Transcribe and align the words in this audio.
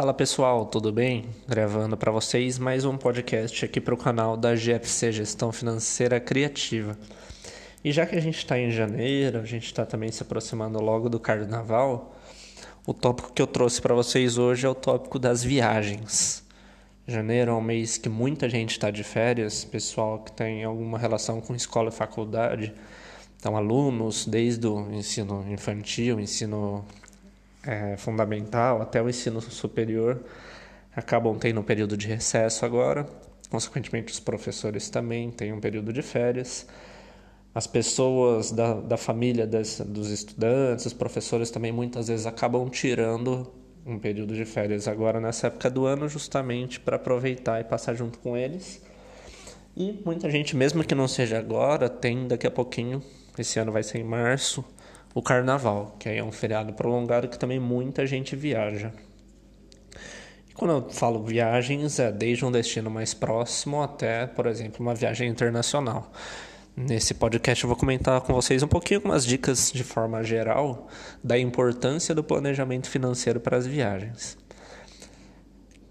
Fala 0.00 0.14
pessoal, 0.14 0.64
tudo 0.64 0.90
bem? 0.90 1.26
Gravando 1.46 1.94
para 1.94 2.10
vocês 2.10 2.58
mais 2.58 2.86
um 2.86 2.96
podcast 2.96 3.66
aqui 3.66 3.82
para 3.82 3.92
o 3.92 3.98
canal 3.98 4.34
da 4.34 4.54
GFC 4.54 5.12
Gestão 5.12 5.52
Financeira 5.52 6.18
Criativa. 6.18 6.98
E 7.84 7.92
já 7.92 8.06
que 8.06 8.16
a 8.16 8.20
gente 8.20 8.38
está 8.38 8.58
em 8.58 8.70
janeiro, 8.70 9.38
a 9.38 9.44
gente 9.44 9.66
está 9.66 9.84
também 9.84 10.10
se 10.10 10.22
aproximando 10.22 10.80
logo 10.80 11.10
do 11.10 11.20
carnaval, 11.20 12.16
o 12.86 12.94
tópico 12.94 13.30
que 13.30 13.42
eu 13.42 13.46
trouxe 13.46 13.78
para 13.82 13.94
vocês 13.94 14.38
hoje 14.38 14.64
é 14.64 14.70
o 14.70 14.74
tópico 14.74 15.18
das 15.18 15.44
viagens. 15.44 16.42
Janeiro 17.06 17.50
é 17.50 17.54
um 17.54 17.60
mês 17.60 17.98
que 17.98 18.08
muita 18.08 18.48
gente 18.48 18.70
está 18.70 18.90
de 18.90 19.04
férias, 19.04 19.66
pessoal 19.66 20.20
que 20.20 20.32
tem 20.32 20.64
alguma 20.64 20.98
relação 20.98 21.42
com 21.42 21.54
escola 21.54 21.90
e 21.90 21.92
faculdade, 21.92 22.72
então 23.38 23.54
alunos 23.54 24.24
desde 24.24 24.66
o 24.66 24.90
ensino 24.94 25.44
infantil, 25.52 26.18
ensino 26.18 26.86
é, 27.66 27.96
fundamental 27.96 28.80
até 28.80 29.02
o 29.02 29.08
ensino 29.08 29.40
superior 29.40 30.22
acabam 30.94 31.38
tendo 31.38 31.60
um 31.60 31.64
período 31.64 31.96
de 31.96 32.06
recesso 32.06 32.64
agora. 32.64 33.06
Consequentemente, 33.48 34.12
os 34.12 34.20
professores 34.20 34.88
também 34.88 35.30
têm 35.30 35.52
um 35.52 35.60
período 35.60 35.92
de 35.92 36.02
férias. 36.02 36.66
As 37.54 37.66
pessoas 37.66 38.52
da, 38.52 38.74
da 38.74 38.96
família 38.96 39.46
das, 39.46 39.80
dos 39.80 40.10
estudantes, 40.10 40.86
os 40.86 40.92
professores 40.92 41.50
também 41.50 41.72
muitas 41.72 42.08
vezes 42.08 42.26
acabam 42.26 42.68
tirando 42.68 43.52
um 43.84 43.98
período 43.98 44.34
de 44.34 44.44
férias 44.44 44.86
agora 44.86 45.20
nessa 45.20 45.48
época 45.48 45.68
do 45.68 45.84
ano, 45.86 46.08
justamente 46.08 46.78
para 46.78 46.96
aproveitar 46.96 47.60
e 47.60 47.64
passar 47.64 47.94
junto 47.94 48.18
com 48.18 48.36
eles. 48.36 48.80
E 49.76 50.00
muita 50.04 50.30
gente, 50.30 50.54
mesmo 50.54 50.84
que 50.84 50.94
não 50.94 51.08
seja 51.08 51.38
agora, 51.38 51.88
tem 51.88 52.28
daqui 52.28 52.46
a 52.46 52.50
pouquinho, 52.50 53.02
esse 53.38 53.58
ano 53.58 53.72
vai 53.72 53.82
ser 53.82 53.98
em 53.98 54.04
março, 54.04 54.64
o 55.14 55.22
carnaval, 55.22 55.96
que 55.98 56.08
aí 56.08 56.18
é 56.18 56.24
um 56.24 56.32
feriado 56.32 56.72
prolongado 56.72 57.28
que 57.28 57.38
também 57.38 57.58
muita 57.58 58.06
gente 58.06 58.36
viaja. 58.36 58.92
E 60.48 60.52
quando 60.54 60.72
eu 60.72 60.90
falo 60.90 61.24
viagens, 61.24 61.98
é 61.98 62.12
desde 62.12 62.44
um 62.44 62.52
destino 62.52 62.90
mais 62.90 63.12
próximo 63.12 63.82
até, 63.82 64.26
por 64.26 64.46
exemplo, 64.46 64.80
uma 64.80 64.94
viagem 64.94 65.28
internacional. 65.28 66.10
Nesse 66.76 67.12
podcast 67.14 67.64
eu 67.64 67.68
vou 67.68 67.76
comentar 67.76 68.20
com 68.20 68.32
vocês 68.32 68.62
um 68.62 68.68
pouquinho 68.68 68.98
algumas 69.00 69.26
dicas 69.26 69.70
de 69.72 69.82
forma 69.82 70.22
geral 70.22 70.88
da 71.22 71.38
importância 71.38 72.14
do 72.14 72.22
planejamento 72.22 72.88
financeiro 72.88 73.40
para 73.40 73.56
as 73.56 73.66
viagens. 73.66 74.38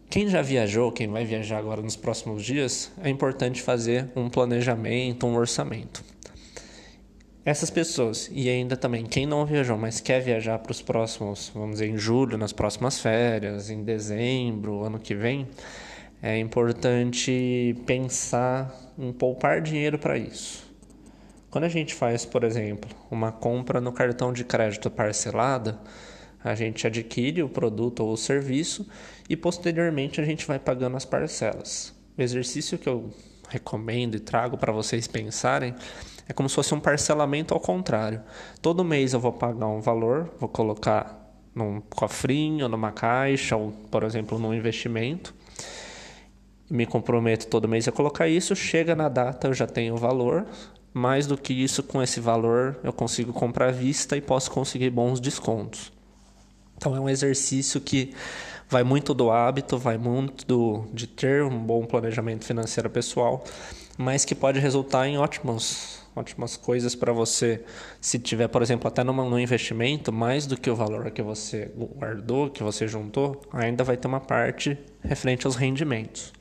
Quem 0.09 0.27
já 0.27 0.41
viajou, 0.41 0.91
quem 0.91 1.07
vai 1.07 1.23
viajar 1.23 1.59
agora 1.59 1.81
nos 1.81 1.95
próximos 1.95 2.43
dias, 2.43 2.91
é 3.03 3.09
importante 3.09 3.61
fazer 3.61 4.09
um 4.15 4.29
planejamento, 4.29 5.27
um 5.27 5.35
orçamento. 5.35 6.03
Essas 7.45 7.69
pessoas, 7.69 8.29
e 8.31 8.49
ainda 8.49 8.75
também 8.75 9.05
quem 9.05 9.25
não 9.25 9.45
viajou, 9.45 9.77
mas 9.77 10.01
quer 10.01 10.19
viajar 10.21 10.59
para 10.59 10.71
os 10.71 10.81
próximos, 10.81 11.51
vamos 11.53 11.79
dizer, 11.79 11.87
em 11.87 11.97
julho, 11.97 12.37
nas 12.37 12.51
próximas 12.51 12.99
férias, 12.99 13.69
em 13.69 13.81
dezembro, 13.81 14.83
ano 14.83 14.99
que 14.99 15.15
vem, 15.15 15.47
é 16.21 16.37
importante 16.37 17.75
pensar 17.85 18.75
em 18.97 19.13
poupar 19.13 19.61
dinheiro 19.61 19.97
para 19.97 20.17
isso. 20.17 20.67
Quando 21.49 21.63
a 21.63 21.69
gente 21.69 21.95
faz, 21.95 22.25
por 22.25 22.43
exemplo, 22.43 22.89
uma 23.09 23.31
compra 23.31 23.79
no 23.79 23.93
cartão 23.93 24.33
de 24.33 24.43
crédito 24.43 24.91
parcelada, 24.91 25.79
a 26.43 26.53
gente 26.53 26.85
adquire 26.85 27.41
o 27.41 27.49
produto 27.49 28.01
ou 28.01 28.13
o 28.13 28.17
serviço 28.17 28.87
e 29.29 29.35
posteriormente 29.35 30.21
a 30.21 30.25
gente 30.25 30.45
vai 30.45 30.59
pagando 30.59 30.97
as 30.97 31.05
parcelas. 31.05 31.93
O 32.17 32.21
exercício 32.21 32.77
que 32.77 32.87
eu 32.87 33.09
recomendo 33.49 34.15
e 34.15 34.19
trago 34.19 34.57
para 34.57 34.71
vocês 34.71 35.07
pensarem 35.07 35.73
é 36.29 36.33
como 36.33 36.47
se 36.47 36.53
fosse 36.53 36.75
um 36.75 36.79
parcelamento 36.79 37.55
ao 37.55 37.59
contrário. 37.59 38.21
Todo 38.61 38.85
mês 38.85 39.13
eu 39.13 39.19
vou 39.19 39.33
pagar 39.33 39.67
um 39.67 39.81
valor, 39.81 40.29
vou 40.39 40.47
colocar 40.47 41.19
num 41.55 41.81
cofrinho, 41.81 42.69
numa 42.69 42.91
caixa, 42.91 43.57
ou, 43.57 43.71
por 43.89 44.03
exemplo, 44.03 44.37
num 44.37 44.53
investimento. 44.53 45.33
Me 46.69 46.85
comprometo 46.85 47.47
todo 47.47 47.67
mês 47.67 47.87
a 47.87 47.91
colocar 47.91 48.27
isso, 48.27 48.55
chega 48.55 48.95
na 48.95 49.09
data 49.09 49.47
eu 49.47 49.53
já 49.55 49.65
tenho 49.65 49.95
o 49.95 49.97
valor. 49.97 50.45
Mais 50.93 51.25
do 51.25 51.35
que 51.35 51.51
isso, 51.51 51.81
com 51.81 52.01
esse 52.01 52.19
valor 52.19 52.79
eu 52.83 52.93
consigo 52.93 53.33
comprar 53.33 53.69
à 53.69 53.71
vista 53.71 54.15
e 54.15 54.21
posso 54.21 54.51
conseguir 54.51 54.91
bons 54.91 55.19
descontos. 55.19 55.91
Então 56.77 56.95
é 56.95 56.99
um 56.99 57.09
exercício 57.09 57.81
que 57.81 58.13
vai 58.69 58.83
muito 58.83 59.13
do 59.13 59.31
hábito, 59.31 59.77
vai 59.77 59.97
muito 59.97 60.45
do, 60.45 60.85
de 60.93 61.07
ter 61.07 61.43
um 61.43 61.57
bom 61.57 61.85
planejamento 61.85 62.45
financeiro 62.45 62.89
pessoal, 62.89 63.43
mas 63.97 64.23
que 64.23 64.35
pode 64.35 64.59
resultar 64.59 65.07
em 65.07 65.17
ótimos 65.17 65.99
ótimas 66.15 66.57
coisas 66.57 66.95
para 66.95 67.13
você, 67.13 67.63
se 68.01 68.19
tiver, 68.19 68.47
por 68.49 68.61
exemplo, 68.61 68.87
até 68.87 69.03
num, 69.03 69.13
num 69.29 69.39
investimento, 69.39 70.11
mais 70.11 70.45
do 70.45 70.57
que 70.57 70.69
o 70.69 70.75
valor 70.75 71.09
que 71.11 71.21
você 71.21 71.71
guardou, 71.75 72.49
que 72.49 72.61
você 72.61 72.87
juntou, 72.87 73.41
ainda 73.53 73.83
vai 73.83 73.95
ter 73.95 74.07
uma 74.07 74.19
parte 74.19 74.77
referente 75.01 75.45
aos 75.45 75.55
rendimentos. 75.55 76.33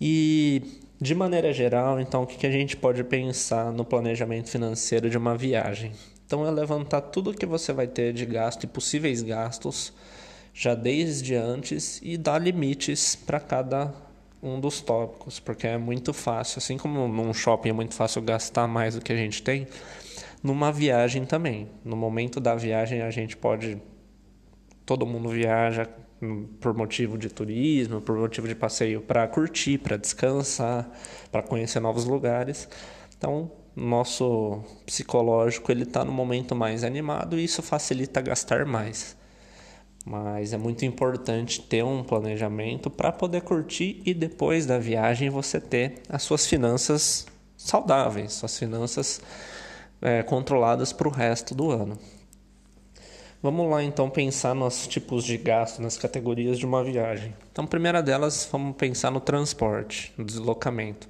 E 0.00 0.62
de 1.00 1.14
maneira 1.14 1.52
geral, 1.52 1.98
então, 2.00 2.22
o 2.22 2.26
que 2.26 2.46
a 2.46 2.50
gente 2.50 2.76
pode 2.76 3.02
pensar 3.02 3.72
no 3.72 3.84
planejamento 3.84 4.48
financeiro 4.48 5.10
de 5.10 5.18
uma 5.18 5.36
viagem? 5.36 5.92
Então, 6.24 6.46
é 6.46 6.50
levantar 6.50 7.00
tudo 7.00 7.34
que 7.34 7.46
você 7.46 7.72
vai 7.72 7.88
ter 7.88 8.12
de 8.12 8.24
gasto 8.24 8.62
e 8.62 8.66
possíveis 8.66 9.22
gastos 9.22 9.92
já 10.58 10.74
desde 10.74 11.36
antes 11.36 12.00
e 12.02 12.18
dar 12.18 12.42
limites 12.42 13.14
para 13.14 13.38
cada 13.38 13.94
um 14.42 14.58
dos 14.58 14.80
tópicos, 14.80 15.38
porque 15.38 15.68
é 15.68 15.78
muito 15.78 16.12
fácil, 16.12 16.58
assim 16.58 16.76
como 16.76 17.06
num 17.06 17.32
shopping 17.32 17.68
é 17.68 17.72
muito 17.72 17.94
fácil 17.94 18.20
gastar 18.22 18.66
mais 18.66 18.96
do 18.96 19.00
que 19.00 19.12
a 19.12 19.16
gente 19.16 19.40
tem, 19.40 19.68
numa 20.42 20.72
viagem 20.72 21.24
também. 21.24 21.68
No 21.84 21.96
momento 21.96 22.40
da 22.40 22.56
viagem 22.56 23.02
a 23.02 23.10
gente 23.10 23.36
pode 23.36 23.80
todo 24.84 25.06
mundo 25.06 25.28
viaja 25.28 25.88
por 26.60 26.74
motivo 26.74 27.16
de 27.16 27.28
turismo, 27.28 28.00
por 28.00 28.16
motivo 28.16 28.48
de 28.48 28.56
passeio 28.56 29.00
para 29.00 29.28
curtir, 29.28 29.78
para 29.78 29.96
descansar, 29.96 30.90
para 31.30 31.40
conhecer 31.40 31.78
novos 31.78 32.04
lugares. 32.04 32.68
Então, 33.16 33.52
nosso 33.76 34.60
psicológico 34.84 35.70
ele 35.70 35.84
está 35.84 36.04
no 36.04 36.10
momento 36.10 36.56
mais 36.56 36.82
animado 36.82 37.38
e 37.38 37.44
isso 37.44 37.62
facilita 37.62 38.20
gastar 38.20 38.66
mais. 38.66 39.16
Mas 40.08 40.54
é 40.54 40.56
muito 40.56 40.86
importante 40.86 41.60
ter 41.60 41.84
um 41.84 42.02
planejamento 42.02 42.88
para 42.88 43.12
poder 43.12 43.42
curtir 43.42 44.00
e 44.06 44.14
depois 44.14 44.64
da 44.64 44.78
viagem 44.78 45.28
você 45.28 45.60
ter 45.60 46.00
as 46.08 46.22
suas 46.22 46.46
finanças 46.46 47.26
saudáveis, 47.58 48.32
suas 48.32 48.58
finanças 48.58 49.20
é, 50.00 50.22
controladas 50.22 50.94
para 50.94 51.08
o 51.08 51.10
resto 51.10 51.54
do 51.54 51.70
ano. 51.70 51.98
Vamos 53.42 53.70
lá 53.70 53.84
então 53.84 54.08
pensar 54.08 54.54
nos 54.54 54.86
tipos 54.86 55.24
de 55.24 55.36
gasto, 55.36 55.82
nas 55.82 55.98
categorias 55.98 56.58
de 56.58 56.64
uma 56.64 56.82
viagem. 56.82 57.34
Então, 57.52 57.66
primeira 57.66 58.02
delas, 58.02 58.48
vamos 58.50 58.76
pensar 58.76 59.10
no 59.10 59.20
transporte, 59.20 60.10
no 60.16 60.24
deslocamento. 60.24 61.06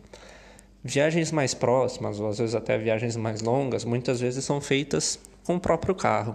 Viagens 0.82 1.30
mais 1.30 1.54
próximas, 1.54 2.18
ou 2.18 2.28
às 2.28 2.38
vezes 2.38 2.56
até 2.56 2.76
viagens 2.76 3.14
mais 3.14 3.42
longas, 3.42 3.84
muitas 3.84 4.20
vezes 4.20 4.44
são 4.44 4.60
feitas 4.60 5.20
com 5.44 5.54
o 5.54 5.60
próprio 5.60 5.94
carro. 5.94 6.34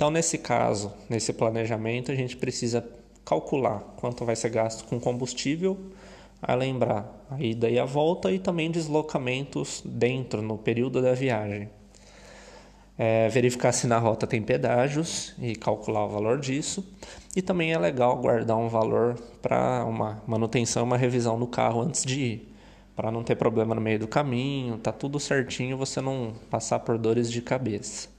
Então, 0.00 0.10
nesse 0.10 0.38
caso, 0.38 0.90
nesse 1.10 1.30
planejamento, 1.30 2.10
a 2.10 2.14
gente 2.14 2.34
precisa 2.34 2.82
calcular 3.22 3.80
quanto 3.98 4.24
vai 4.24 4.34
ser 4.34 4.48
gasto 4.48 4.88
com 4.88 4.98
combustível, 4.98 5.78
a 6.40 6.54
lembrar 6.54 7.26
a 7.30 7.38
ida 7.38 7.68
e 7.68 7.78
a 7.78 7.84
volta 7.84 8.32
e 8.32 8.38
também 8.38 8.70
deslocamentos 8.70 9.82
dentro, 9.84 10.40
no 10.40 10.56
período 10.56 11.02
da 11.02 11.12
viagem. 11.12 11.68
É, 12.96 13.28
verificar 13.28 13.72
se 13.72 13.86
na 13.86 13.98
rota 13.98 14.26
tem 14.26 14.40
pedágios 14.40 15.34
e 15.38 15.54
calcular 15.54 16.06
o 16.06 16.08
valor 16.08 16.40
disso. 16.40 16.82
E 17.36 17.42
também 17.42 17.74
é 17.74 17.78
legal 17.78 18.16
guardar 18.16 18.56
um 18.56 18.70
valor 18.70 19.20
para 19.42 19.84
uma 19.84 20.22
manutenção, 20.26 20.84
uma 20.84 20.96
revisão 20.96 21.38
no 21.38 21.46
carro 21.46 21.82
antes 21.82 22.06
de 22.06 22.20
ir, 22.20 22.54
para 22.96 23.10
não 23.10 23.22
ter 23.22 23.36
problema 23.36 23.74
no 23.74 23.82
meio 23.82 23.98
do 23.98 24.08
caminho, 24.08 24.78
tá 24.78 24.92
tudo 24.92 25.20
certinho, 25.20 25.76
você 25.76 26.00
não 26.00 26.32
passar 26.48 26.78
por 26.78 26.96
dores 26.96 27.30
de 27.30 27.42
cabeça. 27.42 28.09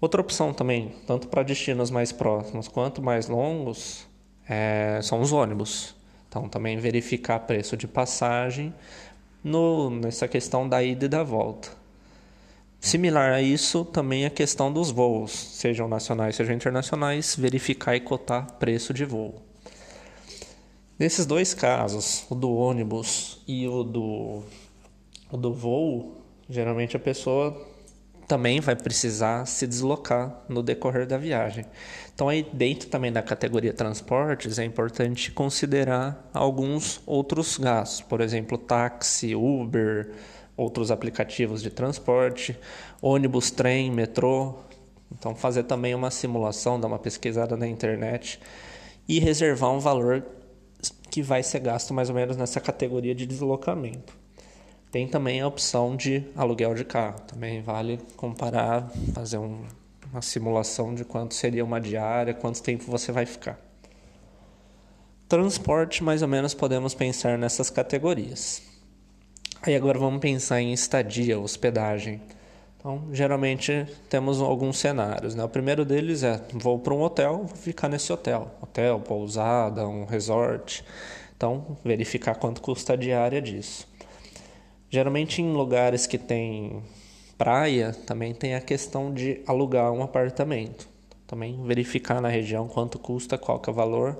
Outra 0.00 0.20
opção 0.20 0.52
também, 0.54 0.94
tanto 1.06 1.26
para 1.26 1.42
destinos 1.42 1.90
mais 1.90 2.12
próximos 2.12 2.68
quanto 2.68 3.02
mais 3.02 3.26
longos, 3.28 4.06
é, 4.48 5.00
são 5.02 5.20
os 5.20 5.32
ônibus. 5.32 5.94
Então, 6.28 6.48
também 6.48 6.76
verificar 6.76 7.40
preço 7.40 7.76
de 7.76 7.88
passagem 7.88 8.72
no, 9.42 9.90
nessa 9.90 10.28
questão 10.28 10.68
da 10.68 10.82
ida 10.82 11.06
e 11.06 11.08
da 11.08 11.24
volta. 11.24 11.70
Similar 12.78 13.32
a 13.32 13.42
isso, 13.42 13.84
também 13.84 14.24
a 14.24 14.30
questão 14.30 14.72
dos 14.72 14.90
voos, 14.90 15.32
sejam 15.32 15.88
nacionais, 15.88 16.36
sejam 16.36 16.54
internacionais, 16.54 17.34
verificar 17.36 17.96
e 17.96 18.00
cotar 18.00 18.52
preço 18.52 18.94
de 18.94 19.04
voo. 19.04 19.42
Nesses 20.96 21.26
dois 21.26 21.54
casos, 21.54 22.24
o 22.30 22.36
do 22.36 22.52
ônibus 22.54 23.40
e 23.48 23.66
o 23.66 23.82
do, 23.82 24.42
o 25.30 25.36
do 25.36 25.52
voo, 25.52 26.22
geralmente 26.48 26.96
a 26.96 27.00
pessoa 27.00 27.66
também 28.28 28.60
vai 28.60 28.76
precisar 28.76 29.46
se 29.46 29.66
deslocar 29.66 30.44
no 30.48 30.62
decorrer 30.62 31.06
da 31.06 31.16
viagem. 31.16 31.64
Então, 32.14 32.28
aí 32.28 32.46
dentro 32.52 32.90
também 32.90 33.10
da 33.10 33.22
categoria 33.22 33.72
transportes, 33.72 34.58
é 34.58 34.64
importante 34.64 35.32
considerar 35.32 36.28
alguns 36.34 37.00
outros 37.06 37.56
gastos, 37.56 38.02
por 38.02 38.20
exemplo, 38.20 38.58
táxi, 38.58 39.34
Uber, 39.34 40.12
outros 40.54 40.90
aplicativos 40.90 41.62
de 41.62 41.70
transporte, 41.70 42.58
ônibus, 43.00 43.50
trem, 43.50 43.90
metrô, 43.90 44.58
Então, 45.10 45.34
fazer 45.34 45.62
também 45.62 45.94
uma 45.94 46.10
simulação, 46.10 46.78
dar 46.78 46.86
uma 46.86 46.98
pesquisada 46.98 47.56
na 47.56 47.66
internet 47.66 48.38
e 49.08 49.18
reservar 49.18 49.70
um 49.72 49.78
valor 49.78 50.22
que 51.10 51.22
vai 51.22 51.42
ser 51.42 51.60
gasto 51.60 51.94
mais 51.94 52.10
ou 52.10 52.14
menos 52.14 52.36
nessa 52.36 52.60
categoria 52.60 53.14
de 53.14 53.24
deslocamento. 53.24 54.27
Tem 54.90 55.06
também 55.06 55.40
a 55.40 55.46
opção 55.46 55.96
de 55.96 56.24
aluguel 56.34 56.74
de 56.74 56.84
carro. 56.84 57.20
Também 57.20 57.60
vale 57.60 57.98
comparar, 58.16 58.90
fazer 59.12 59.38
um, 59.38 59.62
uma 60.10 60.22
simulação 60.22 60.94
de 60.94 61.04
quanto 61.04 61.34
seria 61.34 61.64
uma 61.64 61.80
diária, 61.80 62.32
quanto 62.32 62.62
tempo 62.62 62.84
você 62.84 63.12
vai 63.12 63.26
ficar. 63.26 63.58
Transporte, 65.28 66.02
mais 66.02 66.22
ou 66.22 66.28
menos, 66.28 66.54
podemos 66.54 66.94
pensar 66.94 67.36
nessas 67.36 67.68
categorias. 67.68 68.62
Aí 69.60 69.76
agora 69.76 69.98
vamos 69.98 70.20
pensar 70.20 70.62
em 70.62 70.72
estadia, 70.72 71.38
hospedagem. 71.38 72.22
Então, 72.78 73.08
geralmente 73.12 73.86
temos 74.08 74.40
alguns 74.40 74.78
cenários. 74.78 75.34
Né? 75.34 75.44
O 75.44 75.48
primeiro 75.48 75.84
deles 75.84 76.22
é: 76.22 76.40
vou 76.54 76.78
para 76.78 76.94
um 76.94 77.02
hotel, 77.02 77.44
vou 77.44 77.56
ficar 77.56 77.90
nesse 77.90 78.10
hotel. 78.10 78.50
Hotel, 78.62 79.00
pousada, 79.00 79.86
um 79.86 80.06
resort. 80.06 80.82
Então, 81.36 81.76
verificar 81.84 82.36
quanto 82.36 82.62
custa 82.62 82.94
a 82.94 82.96
diária 82.96 83.42
disso. 83.42 83.86
Geralmente 84.90 85.42
em 85.42 85.52
lugares 85.52 86.06
que 86.06 86.16
tem 86.16 86.82
praia, 87.36 87.92
também 88.06 88.34
tem 88.34 88.54
a 88.54 88.60
questão 88.60 89.12
de 89.12 89.40
alugar 89.46 89.92
um 89.92 90.02
apartamento. 90.02 90.88
Também 91.26 91.62
verificar 91.64 92.20
na 92.20 92.28
região 92.28 92.66
quanto 92.66 92.98
custa, 92.98 93.36
qual 93.36 93.62
é 93.66 93.70
o 93.70 93.72
valor 93.74 94.18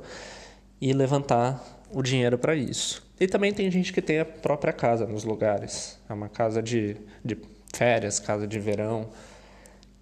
e 0.81 0.93
levantar 0.93 1.83
o 1.93 2.03
dinheiro 2.03 2.39
para 2.39 2.55
isso. 2.55 3.07
E 3.19 3.27
também 3.27 3.53
tem 3.53 3.71
gente 3.71 3.93
que 3.93 4.01
tem 4.01 4.21
a 4.21 4.25
própria 4.25 4.73
casa 4.73 5.07
nos 5.07 5.25
lugares. 5.25 5.99
É 6.09 6.13
uma 6.13 6.29
casa 6.29 6.63
de, 6.63 6.97
de 7.25 7.37
férias, 7.75 8.21
casa 8.21 8.47
de 8.47 8.59
verão, 8.61 9.09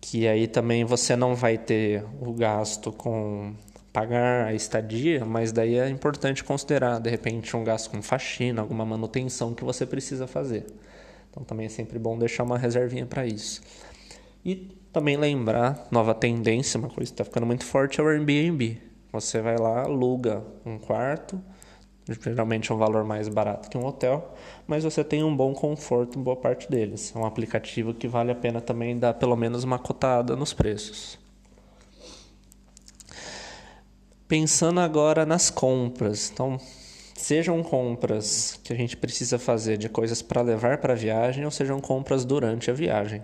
que 0.00 0.28
aí 0.28 0.46
também 0.46 0.84
você 0.84 1.16
não 1.16 1.34
vai 1.34 1.56
ter 1.56 2.04
o 2.20 2.32
gasto 2.32 2.92
com 2.92 3.54
pagar 3.96 4.48
a 4.48 4.52
estadia, 4.52 5.25
mas 5.25 5.52
daí 5.52 5.78
é 5.78 5.88
importante 5.88 6.44
considerar, 6.44 7.00
de 7.00 7.08
repente, 7.08 7.56
um 7.56 7.64
gasto 7.64 7.88
com 7.88 8.02
faxina, 8.02 8.60
alguma 8.60 8.84
manutenção 8.84 9.54
que 9.54 9.64
você 9.64 9.87
precisa 9.87 10.26
fazer. 10.26 10.66
Então 11.31 11.43
também 11.43 11.64
é 11.64 11.70
sempre 11.70 11.98
bom 11.98 12.19
deixar 12.19 12.43
uma 12.43 12.58
reservinha 12.58 13.06
para 13.06 13.26
isso. 13.26 13.62
E 14.44 14.54
também 14.93 15.16
lembrar, 15.16 15.88
nova 15.90 16.14
tendência, 16.14 16.76
uma 16.76 16.90
coisa 16.90 17.10
que 17.10 17.14
está 17.14 17.25
ficando 17.25 17.46
muito 17.46 17.64
forte 17.64 17.98
é 17.98 18.04
o 18.04 18.08
Airbnb. 18.08 18.78
Você 19.12 19.40
vai 19.40 19.56
lá, 19.56 19.84
aluga 19.84 20.44
um 20.66 20.78
quarto, 20.78 21.40
geralmente 22.20 22.70
é 22.70 22.75
um 22.75 22.78
valor 22.78 23.02
mais 23.02 23.28
barato 23.28 23.70
que 23.70 23.78
um 23.78 23.87
hotel, 23.87 24.34
mas 24.66 24.84
você 24.84 25.02
tem 25.02 25.25
um 25.25 25.34
bom 25.34 25.54
conforto 25.54 26.19
em 26.19 26.22
boa 26.22 26.37
parte 26.37 26.70
deles. 26.70 27.14
É 27.16 27.19
um 27.19 27.25
aplicativo 27.25 27.94
que 27.94 28.06
vale 28.06 28.31
a 28.31 28.34
pena 28.34 28.60
também 28.60 28.98
dar 28.98 29.14
pelo 29.14 29.37
menos 29.37 29.64
uma 29.64 29.78
cotada 29.78 30.37
nos 30.37 30.52
preços. 30.52 31.19
Pensando 34.28 34.81
agora 34.81 35.25
nas 35.25 35.50
compras, 35.50 36.32
então 36.32 36.58
sejam 37.14 37.62
compras 37.62 38.58
que 38.64 38.73
a 38.73 38.76
gente 38.76 38.96
precisa 38.96 39.38
fazer 39.38 39.78
de 39.78 39.88
coisas 39.88 40.20
para 40.20 40.43
levar 40.43 40.78
para 40.78 40.94
a 40.94 40.96
viagem 40.96 41.44
ou 41.44 41.50
sejam 41.52 41.81
compras 41.81 42.25
durante 42.25 42.69
a 42.69 42.75
viagem. 42.75 43.23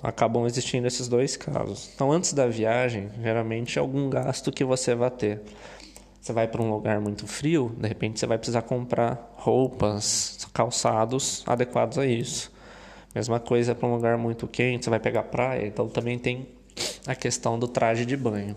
Acabam 0.00 0.46
existindo 0.46 0.86
esses 0.86 1.08
dois 1.08 1.36
casos. 1.36 1.90
Então, 1.96 2.12
antes 2.12 2.32
da 2.32 2.46
viagem, 2.46 3.10
geralmente 3.20 3.76
é 3.76 3.80
algum 3.80 4.08
gasto 4.08 4.52
que 4.52 4.64
você 4.64 4.94
vai 4.94 5.10
ter. 5.10 5.40
Você 6.20 6.32
vai 6.32 6.46
para 6.46 6.62
um 6.62 6.70
lugar 6.70 7.00
muito 7.00 7.26
frio, 7.26 7.74
de 7.76 7.88
repente 7.88 8.20
você 8.20 8.26
vai 8.26 8.38
precisar 8.38 8.62
comprar 8.62 9.34
roupas, 9.36 10.46
calçados 10.54 11.42
adequados 11.44 11.98
a 11.98 12.06
isso. 12.06 12.52
Mesma 13.12 13.40
coisa 13.40 13.74
para 13.74 13.88
um 13.88 13.94
lugar 13.96 14.16
muito 14.16 14.46
quente, 14.46 14.84
você 14.84 14.90
vai 14.90 15.00
pegar 15.00 15.24
praia, 15.24 15.66
então 15.66 15.88
também 15.88 16.20
tem 16.20 16.46
a 17.04 17.16
questão 17.16 17.58
do 17.58 17.66
traje 17.66 18.06
de 18.06 18.16
banho. 18.16 18.54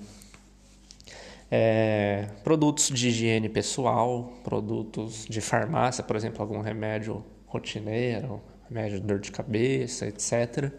É, 1.54 2.30
produtos 2.46 2.88
de 2.88 3.10
higiene 3.10 3.50
pessoal, 3.50 4.32
produtos 4.42 5.26
de 5.26 5.42
farmácia, 5.42 6.02
por 6.02 6.16
exemplo, 6.16 6.42
algum 6.42 6.62
remédio 6.62 7.26
rotineiro, 7.46 8.42
remédio 8.70 9.02
de 9.02 9.06
dor 9.06 9.20
de 9.20 9.32
cabeça, 9.32 10.08
etc., 10.08 10.72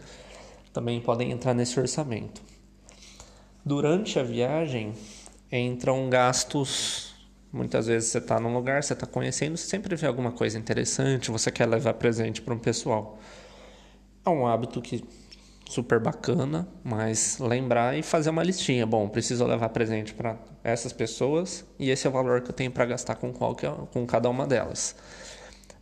também 0.73 0.99
podem 0.99 1.31
entrar 1.31 1.53
nesse 1.53 1.79
orçamento. 1.79 2.41
Durante 3.63 4.19
a 4.19 4.23
viagem, 4.23 4.95
entram 5.53 6.09
gastos. 6.09 7.15
Muitas 7.53 7.87
vezes 7.87 8.09
você 8.09 8.17
está 8.17 8.41
num 8.41 8.55
lugar, 8.55 8.83
você 8.83 8.95
está 8.95 9.07
conhecendo, 9.07 9.59
você 9.59 9.67
sempre 9.67 9.95
vê 9.95 10.07
alguma 10.07 10.33
coisa 10.33 10.59
interessante, 10.59 11.31
você 11.31 11.51
quer 11.51 11.67
levar 11.67 11.93
presente 11.95 12.41
para 12.41 12.55
um 12.55 12.59
pessoal. 12.59 13.19
É 14.25 14.31
um 14.31 14.47
hábito 14.47 14.81
que 14.81 15.05
super 15.73 15.99
bacana, 15.99 16.69
mas 16.85 17.39
lembrar 17.39 17.99
e 17.99 18.03
fazer 18.03 18.31
uma 18.31 18.43
listinha. 18.43 18.87
Bom, 18.87 19.09
preciso 19.09 19.45
levar 19.47 19.71
presente 19.71 20.13
para 20.13 20.37
essas 20.63 20.93
pessoas 20.93 21.65
e 21.79 21.91
esse 21.91 22.07
é 22.07 22.11
o 22.11 22.13
valor 22.13 22.43
que 22.43 22.51
eu 22.51 22.55
tenho 22.55 22.71
para 22.71 22.85
gastar 22.85 23.17
com, 23.17 23.33
qualquer, 23.33 23.71
com 23.93 24.07
cada 24.07 24.29
uma 24.29 24.47
delas. 24.47 24.95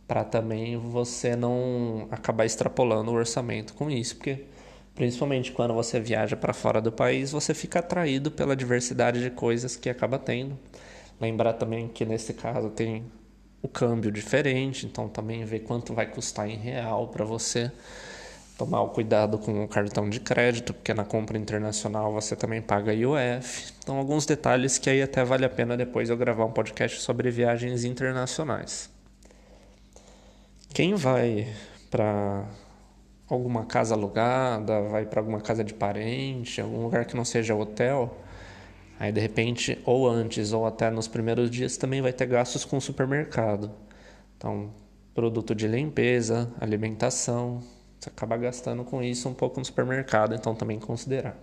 Para 0.07 0.23
também 0.23 0.77
você 0.77 1.35
não 1.35 2.07
acabar 2.09 2.45
extrapolando 2.45 3.11
o 3.11 3.15
orçamento 3.15 3.73
com 3.73 3.89
isso, 3.89 4.15
porque 4.15 4.45
Principalmente 4.93 5.51
quando 5.53 5.73
você 5.73 5.99
viaja 5.99 6.35
para 6.35 6.53
fora 6.53 6.81
do 6.81 6.91
país, 6.91 7.31
você 7.31 7.53
fica 7.53 7.79
atraído 7.79 8.29
pela 8.29 8.55
diversidade 8.55 9.21
de 9.21 9.29
coisas 9.29 9.75
que 9.75 9.89
acaba 9.89 10.19
tendo. 10.19 10.59
Lembrar 11.19 11.53
também 11.53 11.87
que 11.87 12.05
nesse 12.05 12.33
caso 12.33 12.69
tem 12.69 13.05
o 13.61 13.67
câmbio 13.67 14.11
diferente, 14.11 14.85
então 14.85 15.07
também 15.07 15.45
ver 15.45 15.59
quanto 15.61 15.93
vai 15.93 16.05
custar 16.07 16.49
em 16.49 16.57
real 16.57 17.07
para 17.07 17.23
você. 17.23 17.71
Tomar 18.61 18.83
o 18.83 18.89
cuidado 18.89 19.39
com 19.39 19.63
o 19.63 19.67
cartão 19.67 20.07
de 20.07 20.19
crédito, 20.19 20.71
porque 20.71 20.93
na 20.93 21.03
compra 21.03 21.35
internacional 21.35 22.13
você 22.13 22.35
também 22.35 22.61
paga 22.61 22.93
IOF. 22.93 23.73
Então, 23.79 23.97
alguns 23.97 24.23
detalhes 24.23 24.77
que 24.77 24.87
aí 24.87 25.01
até 25.01 25.23
vale 25.23 25.43
a 25.43 25.49
pena 25.49 25.75
depois 25.75 26.11
eu 26.11 26.15
gravar 26.15 26.45
um 26.45 26.51
podcast 26.51 27.01
sobre 27.01 27.31
viagens 27.31 27.83
internacionais. 27.83 28.87
Quem 30.71 30.93
vai 30.93 31.51
para 31.89 32.45
alguma 33.27 33.65
casa 33.65 33.95
alugada, 33.95 34.79
vai 34.83 35.07
para 35.07 35.21
alguma 35.21 35.41
casa 35.41 35.63
de 35.63 35.73
parente, 35.73 36.61
algum 36.61 36.83
lugar 36.83 37.05
que 37.05 37.15
não 37.15 37.25
seja 37.25 37.55
hotel, 37.55 38.15
aí 38.99 39.11
de 39.11 39.19
repente, 39.19 39.81
ou 39.87 40.07
antes 40.07 40.53
ou 40.53 40.67
até 40.67 40.91
nos 40.91 41.07
primeiros 41.07 41.49
dias, 41.49 41.77
também 41.77 41.99
vai 41.99 42.13
ter 42.13 42.27
gastos 42.27 42.63
com 42.63 42.79
supermercado. 42.79 43.71
Então, 44.37 44.69
produto 45.15 45.55
de 45.55 45.67
limpeza, 45.67 46.53
alimentação, 46.59 47.63
você 48.01 48.09
acaba 48.09 48.35
gastando 48.35 48.83
com 48.83 49.03
isso 49.03 49.29
um 49.29 49.33
pouco 49.33 49.59
no 49.59 49.65
supermercado, 49.65 50.33
então 50.33 50.55
também 50.55 50.79
considerar. 50.79 51.37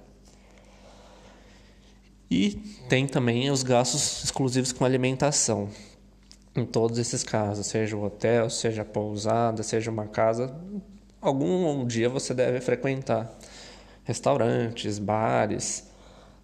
E 2.29 2.51
tem 2.89 3.07
também 3.07 3.49
os 3.49 3.63
gastos 3.63 4.25
exclusivos 4.25 4.73
com 4.73 4.85
alimentação. 4.85 5.69
Em 6.57 6.67
todos 6.67 6.99
esses 6.99 7.23
casos, 7.23 7.69
seja 7.69 7.97
o 7.97 8.05
hotel, 8.05 8.51
seja 8.51 8.83
a 8.83 8.85
pousada, 8.85 9.63
seja 9.63 9.89
uma 9.89 10.09
casa, 10.09 10.53
algum 11.21 11.87
dia 11.87 12.09
você 12.09 12.35
deve 12.35 12.61
frequentar 12.61 13.33
restaurantes, 14.03 14.99
bares, 14.99 15.89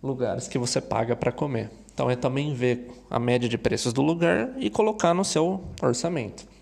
lugares 0.01 0.47
que 0.47 0.59
você 0.59 0.81
paga 0.81 1.17
para 1.17 1.33
comer. 1.33 1.71
Então 1.93 2.09
é 2.09 2.15
também 2.15 2.55
ver 2.55 2.89
a 3.11 3.19
média 3.19 3.49
de 3.49 3.59
preços 3.59 3.93
do 3.93 4.01
lugar 4.01 4.53
e 4.59 4.71
colocar 4.71 5.13
no 5.13 5.25
seu 5.25 5.65
orçamento. 5.83 6.54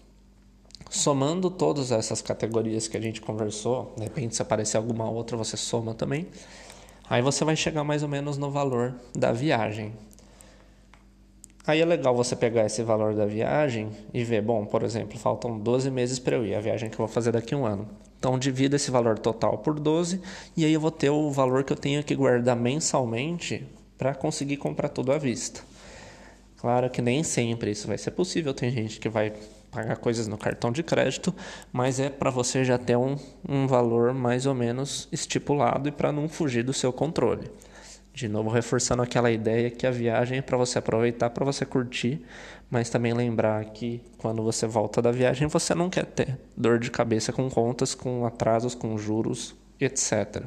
Somando 0.94 1.50
todas 1.50 1.90
essas 1.90 2.20
categorias 2.20 2.86
que 2.86 2.98
a 2.98 3.00
gente 3.00 3.18
conversou, 3.18 3.94
de 3.96 4.02
repente 4.02 4.36
se 4.36 4.42
aparecer 4.42 4.76
alguma 4.76 5.08
outra 5.08 5.38
você 5.38 5.56
soma 5.56 5.94
também. 5.94 6.26
Aí 7.08 7.22
você 7.22 7.46
vai 7.46 7.56
chegar 7.56 7.82
mais 7.82 8.02
ou 8.02 8.10
menos 8.10 8.36
no 8.36 8.50
valor 8.50 8.94
da 9.14 9.32
viagem. 9.32 9.94
Aí 11.66 11.80
é 11.80 11.84
legal 11.86 12.14
você 12.14 12.36
pegar 12.36 12.66
esse 12.66 12.82
valor 12.82 13.14
da 13.14 13.24
viagem 13.24 13.88
e 14.12 14.22
ver, 14.22 14.42
bom, 14.42 14.66
por 14.66 14.82
exemplo, 14.82 15.18
faltam 15.18 15.58
12 15.58 15.90
meses 15.90 16.18
para 16.18 16.36
eu 16.36 16.44
ir, 16.44 16.54
a 16.54 16.60
viagem 16.60 16.90
que 16.90 16.96
eu 16.96 17.06
vou 17.06 17.08
fazer 17.08 17.32
daqui 17.32 17.54
a 17.54 17.56
um 17.56 17.64
ano. 17.64 17.88
Então, 18.18 18.38
divido 18.38 18.76
esse 18.76 18.90
valor 18.90 19.18
total 19.18 19.56
por 19.56 19.80
12 19.80 20.20
e 20.54 20.66
aí 20.66 20.74
eu 20.74 20.80
vou 20.80 20.90
ter 20.90 21.08
o 21.08 21.30
valor 21.30 21.64
que 21.64 21.72
eu 21.72 21.76
tenho 21.76 22.04
que 22.04 22.14
guardar 22.14 22.54
mensalmente 22.54 23.66
para 23.96 24.14
conseguir 24.14 24.58
comprar 24.58 24.90
tudo 24.90 25.10
à 25.10 25.16
vista. 25.16 25.62
Claro 26.58 26.90
que 26.90 27.00
nem 27.00 27.22
sempre 27.22 27.70
isso 27.70 27.88
vai 27.88 27.96
ser 27.96 28.10
possível, 28.10 28.52
tem 28.52 28.70
gente 28.70 29.00
que 29.00 29.08
vai 29.08 29.32
pagar 29.72 29.96
coisas 29.96 30.28
no 30.28 30.36
cartão 30.36 30.70
de 30.70 30.82
crédito, 30.82 31.34
mas 31.72 31.98
é 31.98 32.10
para 32.10 32.30
você 32.30 32.62
já 32.62 32.76
ter 32.76 32.96
um, 32.96 33.16
um 33.48 33.66
valor 33.66 34.12
mais 34.12 34.44
ou 34.44 34.54
menos 34.54 35.08
estipulado 35.10 35.88
e 35.88 35.92
para 35.92 36.12
não 36.12 36.28
fugir 36.28 36.62
do 36.62 36.74
seu 36.74 36.92
controle. 36.92 37.50
De 38.14 38.28
novo, 38.28 38.50
reforçando 38.50 39.02
aquela 39.02 39.30
ideia 39.30 39.70
que 39.70 39.86
a 39.86 39.90
viagem 39.90 40.38
é 40.38 40.42
para 40.42 40.58
você 40.58 40.78
aproveitar, 40.78 41.30
para 41.30 41.46
você 41.46 41.64
curtir, 41.64 42.22
mas 42.70 42.90
também 42.90 43.14
lembrar 43.14 43.64
que 43.64 44.02
quando 44.18 44.42
você 44.42 44.66
volta 44.66 45.00
da 45.00 45.10
viagem, 45.10 45.48
você 45.48 45.74
não 45.74 45.88
quer 45.88 46.04
ter 46.04 46.38
dor 46.54 46.78
de 46.78 46.90
cabeça 46.90 47.32
com 47.32 47.48
contas, 47.48 47.94
com 47.94 48.26
atrasos, 48.26 48.74
com 48.74 48.98
juros, 48.98 49.54
etc. 49.80 50.44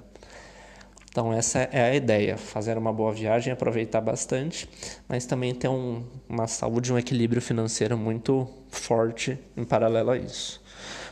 Então 1.15 1.31
essa 1.31 1.59
é 1.59 1.91
a 1.91 1.95
ideia, 1.95 2.35
fazer 2.35 2.77
uma 2.77 2.91
boa 2.91 3.13
viagem, 3.13 3.53
aproveitar 3.53 4.01
bastante, 4.01 4.67
mas 5.07 5.25
também 5.25 5.55
ter 5.55 5.69
um, 5.69 6.03
uma 6.27 6.45
saúde, 6.45 6.91
um 6.91 6.99
equilíbrio 6.99 7.41
financeiro 7.41 7.97
muito 7.97 8.45
forte 8.67 9.39
em 9.55 9.63
paralelo 9.63 10.11
a 10.11 10.17
isso. 10.17 10.61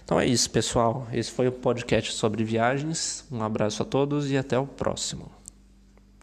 Então 0.03 0.19
é 0.19 0.25
isso, 0.25 0.49
pessoal. 0.49 1.07
Esse 1.13 1.31
foi 1.31 1.47
o 1.47 1.53
podcast 1.53 2.11
sobre 2.11 2.43
viagens. 2.43 3.23
Um 3.31 3.41
abraço 3.41 3.81
a 3.81 3.85
todos 3.85 4.29
e 4.29 4.35
até 4.35 4.59
o 4.59 4.67
próximo. 4.67 5.31